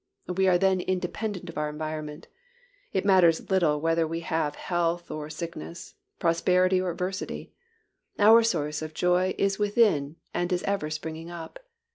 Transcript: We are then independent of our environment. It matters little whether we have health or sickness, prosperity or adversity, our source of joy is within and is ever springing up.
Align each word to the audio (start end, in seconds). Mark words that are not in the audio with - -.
We 0.35 0.47
are 0.47 0.57
then 0.57 0.81
independent 0.81 1.47
of 1.47 1.59
our 1.59 1.69
environment. 1.69 2.25
It 2.91 3.05
matters 3.05 3.51
little 3.51 3.79
whether 3.79 4.07
we 4.07 4.21
have 4.21 4.55
health 4.55 5.11
or 5.11 5.29
sickness, 5.29 5.93
prosperity 6.17 6.81
or 6.81 6.89
adversity, 6.89 7.53
our 8.17 8.41
source 8.41 8.81
of 8.81 8.95
joy 8.95 9.35
is 9.37 9.59
within 9.59 10.15
and 10.33 10.51
is 10.51 10.63
ever 10.63 10.89
springing 10.89 11.29
up. 11.29 11.59